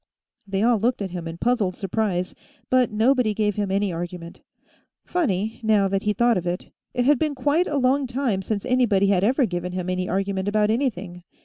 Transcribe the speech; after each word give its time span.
They 0.47 0.63
all 0.63 0.79
looked 0.79 1.03
at 1.03 1.11
him 1.11 1.27
in 1.27 1.37
puzzled 1.37 1.75
surprise, 1.75 2.33
but 2.71 2.89
nobody 2.91 3.35
gave 3.35 3.53
him 3.55 3.69
any 3.69 3.93
argument. 3.93 4.41
Funny, 5.05 5.59
now 5.61 5.87
that 5.87 6.01
he 6.01 6.11
thought 6.13 6.37
of 6.37 6.47
it; 6.47 6.71
it 6.95 7.05
had 7.05 7.19
been 7.19 7.35
quite 7.35 7.67
a 7.67 7.77
long 7.77 8.07
time 8.07 8.41
since 8.41 8.65
anybody 8.65 9.09
had 9.09 9.23
ever 9.23 9.45
given 9.45 9.73
him 9.73 9.91
any 9.91 10.09
argument 10.09 10.47
about 10.47 10.71
anything. 10.71 11.23